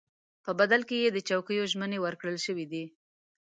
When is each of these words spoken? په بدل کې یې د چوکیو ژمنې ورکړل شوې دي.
په 0.45 0.51
بدل 0.59 0.81
کې 0.89 0.95
یې 1.03 1.09
د 1.13 1.17
چوکیو 1.29 1.69
ژمنې 1.71 1.97
ورکړل 2.01 2.37
شوې 2.45 2.65
دي. 2.71 2.85